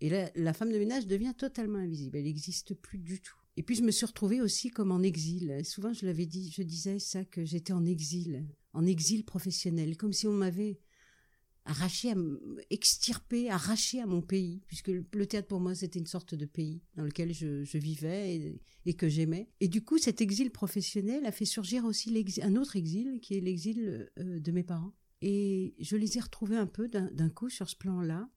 [0.00, 3.36] Et là, la femme de ménage devient totalement invisible, elle n'existe plus du tout.
[3.56, 5.60] Et puis je me suis retrouvée aussi comme en exil.
[5.64, 10.12] Souvent je l'avais dit, je disais ça que j'étais en exil, en exil professionnel, comme
[10.12, 10.80] si on m'avait
[11.64, 12.14] arraché, à,
[12.70, 16.82] extirpé, arraché à mon pays, puisque le théâtre pour moi c'était une sorte de pays
[16.96, 19.48] dans lequel je, vivais et, que j'aimais.
[19.60, 23.40] Et du coup cet exil professionnel a fait surgir aussi un autre exil qui est
[23.40, 24.94] l'exil euh, de mes parents.
[25.22, 28.30] Et je les ai retrouvés un peu d'un coup sur ce plan-là.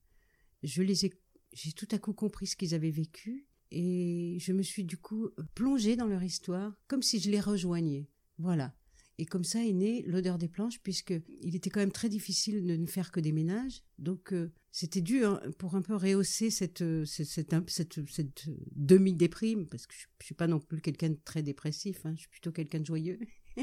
[0.64, 1.14] Je les ai,
[1.54, 5.30] j'ai tout à coup compris ce qu'ils avaient vécu et je me suis du coup
[5.56, 8.10] plongée dans leur histoire comme si je les rejoignais.
[8.38, 8.76] Voilà.
[9.20, 12.66] Et comme ça est née l'odeur des planches, puisque il était quand même très difficile
[12.66, 13.84] de ne faire que des ménages.
[14.00, 19.94] Donc euh, c'était dû hein, pour un peu rehausser cette, cette, cette, demi-déprime, parce que
[19.94, 22.80] je, ne suis pas non plus quelqu'un de très dépressif, hein, je suis plutôt quelqu'un
[22.80, 23.20] de joyeux.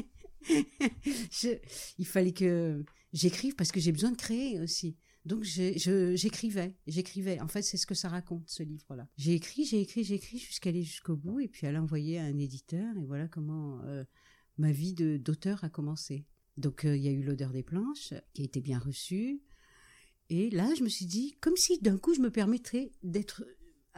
[1.97, 2.83] il fallait que
[3.13, 4.95] j'écrive parce que j'ai besoin de créer aussi.
[5.25, 7.39] Donc j'écrivais, j'écrivais.
[7.41, 9.07] En fait, c'est ce que ça raconte ce livre-là.
[9.17, 12.23] J'ai écrit, j'ai écrit, j'ai écrit jusqu'à aller jusqu'au bout, et puis à l'envoyer à
[12.23, 12.97] un éditeur.
[12.97, 14.03] Et voilà comment euh,
[14.61, 16.25] ma vie d'auteur a commencé.
[16.57, 19.41] Donc euh, il y a eu l'odeur des planches qui a été bien reçue.
[20.29, 23.43] Et là, je me suis dit, comme si d'un coup je me permettrais d'être,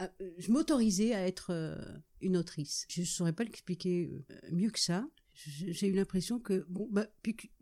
[0.00, 1.52] euh, je m'autorisais à être
[2.20, 2.86] une autrice.
[2.88, 4.10] Je ne saurais pas l'expliquer
[4.50, 7.06] mieux que ça j'ai eu l'impression que bon bah,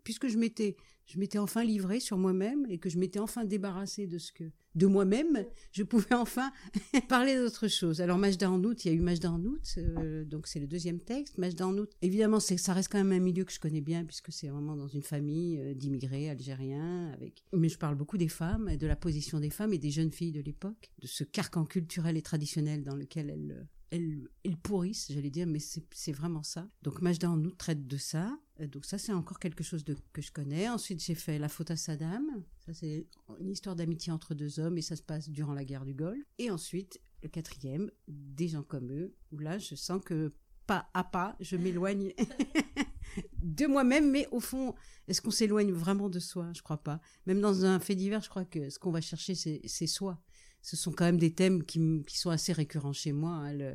[0.04, 4.06] puisque je m'étais je m'étais enfin livrée sur moi-même et que je m'étais enfin débarrassée
[4.06, 6.50] de ce que de moi-même, je pouvais enfin
[7.08, 8.00] parler d'autre chose.
[8.00, 10.66] Alors Majda en août, il y a eu Majda en août, euh, donc c'est le
[10.66, 11.38] deuxième texte.
[11.38, 14.04] Majda en août, évidemment, c'est ça reste quand même un milieu que je connais bien
[14.04, 17.44] puisque c'est vraiment dans une famille euh, d'immigrés algériens avec.
[17.52, 20.32] Mais je parle beaucoup des femmes, de la position des femmes et des jeunes filles
[20.32, 25.46] de l'époque, de ce carcan culturel et traditionnel dans lequel elles elles, pourrissent, j'allais dire,
[25.46, 26.66] mais c'est vraiment ça.
[26.82, 28.38] Donc Majda en nous traite de ça.
[28.62, 30.68] Euh, donc ça, c'est encore quelque chose de, que je connais.
[30.68, 32.24] Ensuite, j'ai fait La faute à Saddam.
[32.64, 33.06] Ça, c'est
[33.40, 36.24] une histoire d'amitié entre deux hommes et ça se passe durant la guerre du Golfe.
[36.38, 40.32] Et ensuite, le quatrième, Des gens comme eux, où là, je sens que
[40.66, 42.12] pas à pas, je m'éloigne
[43.42, 44.74] de moi-même, mais au fond,
[45.08, 46.52] est-ce qu'on s'éloigne vraiment de soi?
[46.54, 47.00] Je crois pas.
[47.26, 50.22] Même dans un fait divers, je crois que ce qu'on va chercher, c'est soi
[50.62, 53.30] ce sont quand même des thèmes qui, sont assez récurrents chez moi.
[53.30, 53.74] Hein,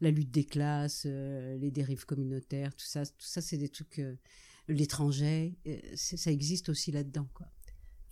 [0.00, 3.98] la lutte des classes, euh, les dérives communautaires, tout ça, tout ça, c'est des trucs.
[3.98, 4.14] Euh,
[4.68, 7.46] l'étranger, euh, ça existe aussi là-dedans, quoi.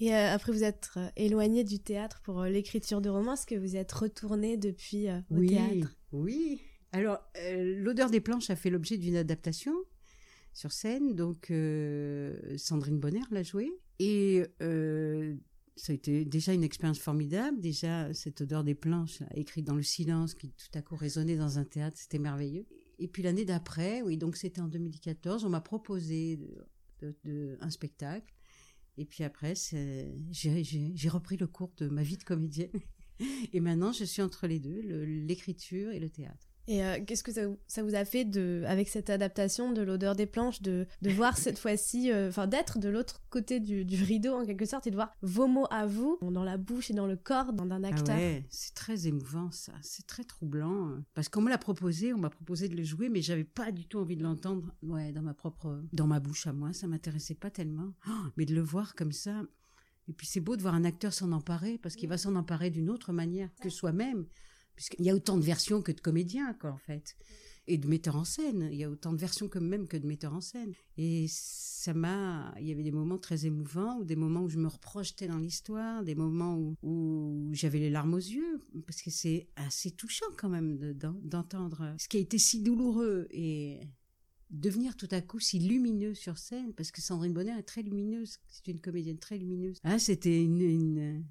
[0.01, 3.77] Et euh, après vous êtes éloigné du théâtre pour l'écriture de romans, est-ce que vous
[3.77, 5.97] êtes retourné depuis au oui, théâtre?
[6.11, 6.61] Oui.
[6.91, 7.21] Alors,
[7.57, 9.73] l'odeur des planches a fait l'objet d'une adaptation
[10.53, 11.53] sur scène, donc
[12.59, 13.71] Sandrine Bonner l'a joué.
[13.99, 14.43] Et
[15.77, 17.61] ça a été déjà une expérience formidable.
[17.61, 21.59] Déjà, cette odeur des planches, écrite dans le silence, qui tout à coup résonnait dans
[21.59, 22.67] un théâtre, c'était merveilleux.
[22.99, 26.39] Et puis l'année d'après, oui, donc c'était en 2014, on m'a proposé
[27.01, 28.33] de, un spectacle.
[28.99, 29.55] Et puis après,
[30.31, 32.71] j'ai repris le cours de ma vie de comédienne.
[33.53, 36.52] Et maintenant, je suis entre les deux, l'écriture et le théâtre.
[36.69, 40.27] Et euh, qu'est-ce que ça, vous a fait de, avec cette adaptation de l'odeur des
[40.27, 44.35] planches, de, de voir cette fois-ci, euh, enfin d'être de l'autre côté du, du, rideau
[44.35, 47.07] en quelque sorte et de voir vos mots à vous dans la bouche et dans
[47.07, 48.15] le corps d'un acteur.
[48.17, 50.89] Ah ouais, c'est très émouvant ça, c'est très troublant.
[50.89, 51.05] Hein.
[51.15, 53.87] Parce qu'on me l'a proposé, on m'a proposé de le jouer, mais j'avais pas du
[53.87, 54.73] tout envie de l'entendre.
[54.83, 57.93] Ouais, dans ma propre, dans ma bouche à moi, ça m'intéressait pas tellement.
[58.09, 59.43] Oh, mais de le voir comme ça.
[60.09, 62.71] Et puis c'est beau de voir un acteur s'en emparer parce qu'il va s'en emparer
[62.71, 64.27] d'une autre manière que soi-même
[64.75, 67.17] puisqu'il y a autant de versions que de comédiens, quoi, en fait,
[67.67, 68.69] et de metteurs en scène.
[68.73, 70.73] Il y a autant de versions que même que de metteurs en scène.
[70.97, 74.59] Et ça m'a, il y avait des moments très émouvants, ou des moments où je
[74.59, 79.49] me reprojetais dans l'histoire, des moments où, j'avais les larmes aux yeux, parce que c'est
[79.57, 83.81] assez touchant quand même d'entendre ce qui a été si douloureux et
[84.51, 88.39] devenir tout à coup si lumineux sur scène, parce que Sandrine Bonner est très lumineuse,
[88.49, 89.79] c'est une comédienne très lumineuse.
[89.83, 91.25] Ah, c'était une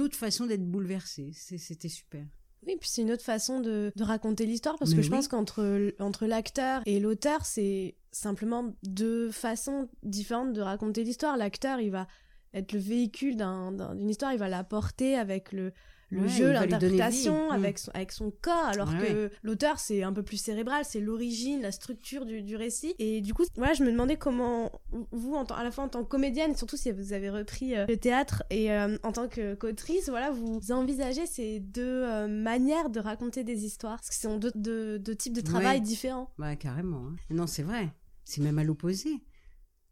[0.00, 1.32] autre façon d'être bouleversé.
[1.34, 2.24] C'était super.
[2.66, 6.26] Oui, puis c'est une autre façon de, raconter l'histoire parce que je pense qu'entre entre
[6.26, 11.36] l'acteur et l'auteur, c'est simplement deux façons différentes de raconter l'histoire.
[11.36, 12.06] L'acteur, il va
[12.54, 15.72] être le véhicule d'une histoire, il va la porter avec le,
[16.14, 17.54] le jeu, l'interprétation, mm.
[17.54, 21.60] avec, son, avec son corps, alors que l'auteur, c'est un peu plus cérébral, c'est l'origine,
[21.62, 22.94] la structure du, du, récit.
[22.98, 24.70] Et du coup, voilà, je me demandais comment
[25.12, 27.86] vous, en à la fois en tant que comédienne, surtout si vous avez repris euh,
[27.86, 33.00] le théâtre, et euh, en tant qu'autrice, voilà, vous envisagez ces deux euh, manières de
[33.00, 36.30] raconter des histoires, parce que ce sont deux, deux, types de travail différents.
[36.38, 37.06] Ouais, carrément.
[37.08, 37.16] Hein.
[37.30, 37.92] Non, c'est vrai.
[38.24, 39.10] C'est même à l'opposé.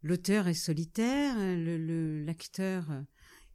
[0.01, 2.85] L'auteur est solitaire, l'acteur...
[2.89, 3.05] Le,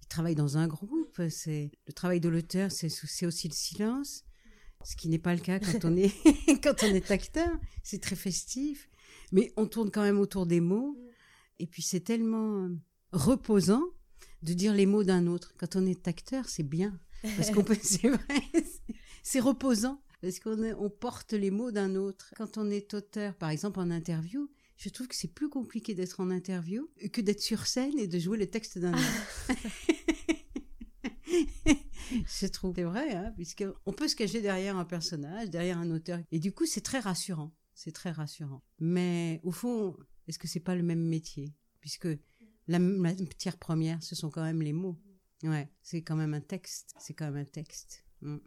[0.09, 1.21] travaille dans un groupe.
[1.31, 4.25] C'est le travail de l'auteur, c'est aussi le silence,
[4.85, 6.13] ce qui n'est pas le cas quand on est
[6.63, 7.51] quand on est acteur.
[7.83, 8.89] C'est très festif,
[9.33, 10.99] mais on tourne quand même autour des mots.
[11.59, 12.77] Et puis c'est tellement euh,
[13.13, 13.85] reposant
[14.43, 15.53] de dire les mots d'un autre.
[15.59, 16.99] Quand on est acteur, c'est bien
[17.37, 18.43] parce qu'on peut, c'est vrai,
[19.23, 22.33] c'est reposant parce qu'on on porte les mots d'un autre.
[22.37, 26.21] Quand on est auteur, par exemple en interview, je trouve que c'est plus compliqué d'être
[26.21, 29.53] en interview que d'être sur scène et de jouer le texte d'un autre.
[32.47, 36.39] Trouve c'est vrai, hein, puisqu'on peut se cacher derrière un personnage, derrière un auteur, et
[36.39, 38.63] du coup c'est très rassurant, c'est très rassurant.
[38.79, 39.97] Mais au fond,
[40.27, 42.09] est-ce que c'est pas le même métier, puisque
[42.67, 45.01] la matière première, ce sont quand même les mots.
[45.43, 48.05] Ouais, c'est quand même un texte, c'est quand même un texte.
[48.21, 48.39] Mm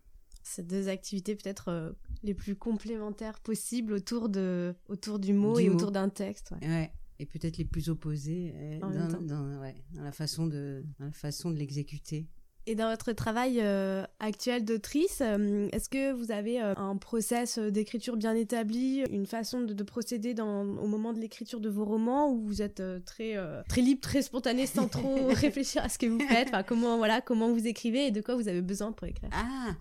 [0.44, 1.92] ces deux activités peut-être euh,
[2.24, 6.54] les plus complémentaires possibles autour, de, autour du mot et autour d'un texte.
[6.62, 6.92] Ouais.
[7.20, 8.90] Et peut-être les plus opposés euh, dans,
[9.22, 12.28] dans, ouais, dans, la façon de, dans la façon de l'exécuter.
[12.68, 17.58] Et dans votre travail euh, actuel d'autrice, euh, est-ce que vous avez euh, un process
[17.58, 22.32] d'écriture bien établi, une façon de, procéder dans, au moment de l'écriture de vos romans,
[22.32, 23.36] où vous êtes très
[23.68, 26.50] très libre, très spontané, sans trop réfléchir à ce que vous faites?
[26.50, 29.32] Enfin, comment voilà comment vous écrivez et de quoi vous avez besoin pour écrire?
[29.34, 29.74] Ah,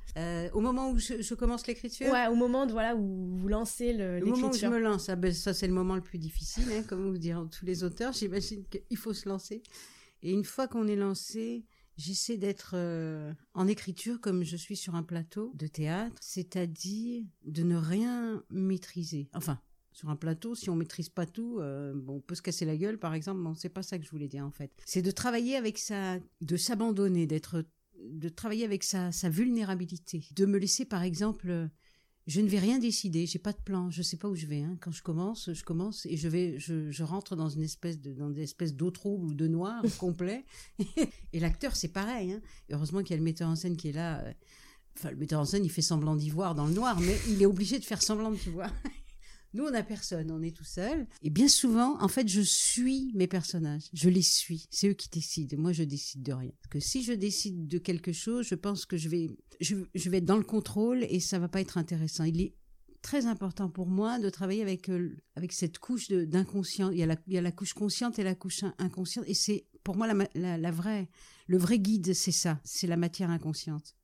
[0.55, 2.11] au moment où je, commence l'écriture?
[2.11, 4.33] Ouais, au moment de, voilà où vous lancez l'écriture.
[4.33, 6.65] Au moment où je me lance, ah ben, ça c'est le moment le plus difficile,
[6.73, 8.15] hein, comme vous diront tous les auteurs.
[8.15, 9.63] J'imagine qu'il faut se lancer.
[10.23, 11.65] Et une fois qu'on est lancé,
[12.01, 17.63] J'essaie d'être euh, en écriture comme je suis sur un plateau de théâtre, c'est-à-dire de
[17.63, 19.29] ne rien maîtriser.
[19.35, 19.61] Enfin,
[19.93, 22.99] sur un plateau, si on maîtrise pas tout, euh, on peut se casser la gueule,
[22.99, 23.43] par exemple.
[23.43, 24.73] Bon, c'est pas ça que je voulais dire en fait.
[24.87, 27.67] C'est de travailler avec sa, de s'abandonner, d'être,
[28.03, 31.69] de travailler avec sa vulnérabilité, de me laisser, par exemple,
[32.27, 34.63] je ne vais rien décider, j'ai pas de plan, je sais pas où je vais.
[34.63, 34.77] Hein.
[34.81, 38.31] Quand je commence, je commence et je vais, je, rentre dans une espèce de, dans
[38.31, 40.45] des espèces d'eau trouble ou de noir complet.
[41.33, 42.33] et l'acteur, c'est pareil.
[42.33, 42.41] Hein.
[42.71, 44.21] heureusement qu'il y a le metteur en scène qui est là.
[44.21, 44.33] Euh,
[44.97, 47.43] enfin, le metteur en scène, il fait semblant d'y voir dans le noir, mais il
[47.43, 48.71] est obligé de faire semblant de y voir.
[49.53, 51.07] Nous, on n'a personne, on est tout seul.
[51.23, 53.89] Et bien souvent, en fait, je suis mes personnages.
[53.93, 54.67] Je les suis.
[54.71, 55.57] C'est eux qui décident.
[55.59, 56.53] Moi, je décide de rien.
[56.71, 59.29] Que si je décide de quelque chose, je pense que je vais,
[59.61, 59.75] je,
[60.09, 62.25] vais être dans le contrôle et ça va pas être intéressant.
[62.25, 62.55] Il est
[63.03, 66.91] très important pour moi de travailler avec euh, avec cette couche d'inconscient.
[66.91, 70.71] Il y a la couche consciente et la couche inconsciente et c'est pour moi la
[70.71, 71.09] vraie
[71.47, 73.97] le vrai guide c'est ça, c'est la matière inconsciente.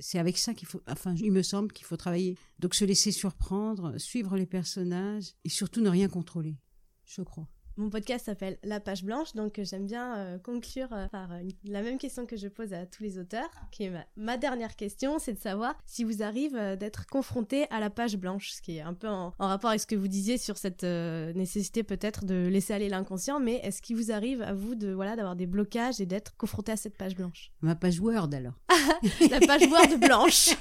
[0.00, 2.36] C'est avec ça qu'il faut, enfin, il me semble qu'il faut travailler.
[2.58, 6.56] Donc se laisser surprendre, suivre les personnages et surtout ne rien contrôler.
[7.04, 7.48] Je crois.
[7.78, 11.28] Mon podcast s'appelle La page blanche, donc j'aime bien conclure par
[11.64, 15.18] la même question que je pose à tous les auteurs, qui est ma, dernière question,
[15.18, 18.80] c'est de savoir si vous arrive d'être confronté à la page blanche, ce qui est
[18.80, 22.72] un peu en, rapport avec ce que vous disiez sur cette nécessité peut-être de laisser
[22.72, 26.06] aller l'inconscient, mais est-ce qu'il vous arrive à vous de voilà d'avoir des blocages et
[26.06, 27.52] d'être confronté à cette page blanche?
[27.60, 28.54] Ma page Word alors.
[29.30, 30.56] la page Word blanche.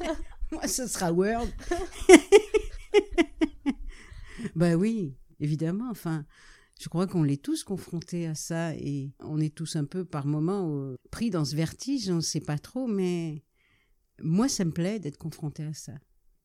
[0.52, 1.48] Moi, ce sera Word.
[4.54, 5.88] bah oui, évidemment.
[5.90, 6.24] Enfin,
[6.82, 10.26] je crois qu'on est tous confrontés à ça et on est tous un peu par
[10.26, 13.44] moments pris dans ce vertige, on ne sait pas trop, mais
[14.20, 15.92] moi, ça me plaît d'être confronté à ça.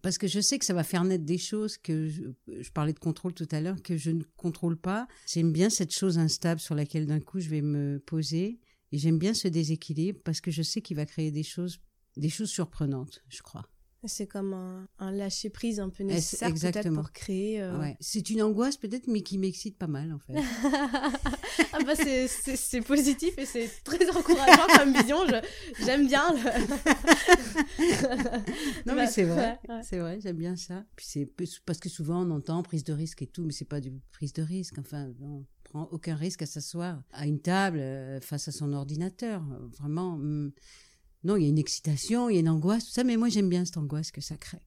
[0.03, 2.93] Parce que je sais que ça va faire naître des choses que je, je parlais
[2.93, 5.07] de contrôle tout à l'heure, que je ne contrôle pas.
[5.25, 8.59] J'aime bien cette chose instable sur laquelle d'un coup je vais me poser.
[8.91, 11.79] Et j'aime bien ce déséquilibre parce que je sais qu'il va créer des choses,
[12.15, 13.67] des choses surprenantes, je crois.
[14.05, 14.53] C'est comme
[14.99, 17.61] un, lâcher prise un peu nécessaire peut-être pour créer.
[17.61, 20.35] Euh, c'est une angoisse peut-être, mais qui m'excite pas mal en fait.
[21.73, 25.17] ah bah c'est positif et c'est très encourageant comme vision.
[25.83, 26.23] J'aime bien.
[28.85, 30.85] non mais c'est vrai, c'est vrai, j'aime bien ça.
[30.95, 31.25] Puis c'est
[31.65, 34.33] parce que souvent on entend prise de risque et tout, mais c'est pas du prise
[34.33, 34.77] de risque.
[34.77, 39.43] Enfin, on prend aucun risque à s'asseoir à une table euh, face à son ordinateur.
[39.79, 40.17] Vraiment.
[40.17, 40.51] Hmm,
[41.23, 43.29] non, il y a une excitation, il y a une angoisse, tout ça, mais moi
[43.29, 44.61] j'aime bien cette angoisse que ça crée,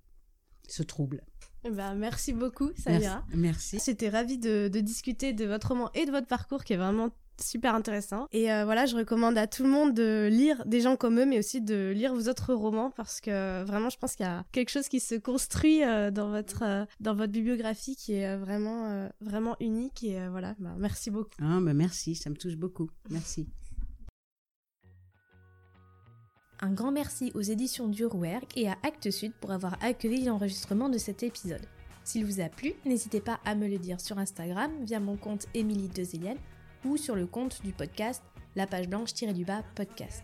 [0.68, 1.22] ce trouble.
[1.64, 3.24] Eh ben, merci beaucoup, Samira.
[3.34, 3.78] Merci.
[3.84, 7.74] J'étais ravie de, discuter de votre roman et de votre parcours qui est vraiment super
[7.74, 8.26] intéressant.
[8.32, 11.26] Et euh, voilà, je recommande à tout le monde de lire des gens comme eux,
[11.26, 14.44] mais aussi de lire vos autres romans parce que vraiment, je pense qu'il y a
[14.52, 19.08] quelque chose qui se construit euh, dans votre euh, dans votre bibliographie qui est vraiment
[19.20, 20.02] vraiment unique.
[20.02, 21.30] Et voilà, bah, merci beaucoup.
[21.40, 22.90] Ah, bah merci, ça me touche beaucoup.
[23.10, 23.48] Merci.
[26.62, 30.98] Un grand merci aux éditions Durwerk et à Actes Sud pour avoir accueilli l'enregistrement de
[30.98, 31.64] cet épisode.
[32.04, 35.46] S'il vous a plu, n'hésitez pas à me le dire sur Instagram via mon compte
[35.54, 36.36] Émilie Dezelienne
[36.84, 38.22] ou sur le compte du podcast
[38.56, 40.22] La page blanche-du-bas podcast.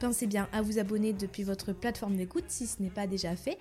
[0.00, 3.58] Pensez bien à vous abonner depuis votre plateforme d'écoute si ce n'est pas déjà fait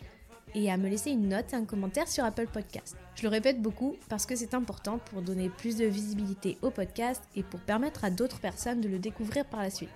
[0.55, 2.97] et à me laisser une note et un commentaire sur Apple Podcast.
[3.13, 7.21] Je le répète beaucoup parce que c'est important pour donner plus de visibilité au podcast
[7.35, 9.89] et pour permettre à d'autres personnes de le découvrir par la suite.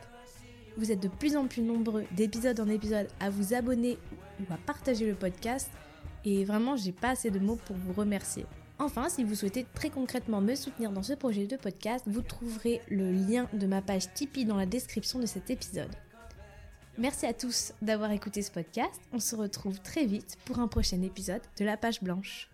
[0.77, 3.97] Vous êtes de plus en plus nombreux d'épisode en épisode à vous abonner
[4.39, 5.69] ou à partager le podcast
[6.25, 8.45] et vraiment j'ai pas assez de mots pour vous remercier.
[8.79, 12.81] Enfin, si vous souhaitez très concrètement me soutenir dans ce projet de podcast, vous trouverez
[12.89, 15.91] le lien de ma page Tipeee dans la description de cet épisode.
[16.97, 18.99] Merci à tous d'avoir écouté ce podcast.
[19.13, 22.52] On se retrouve très vite pour un prochain épisode de La Page Blanche.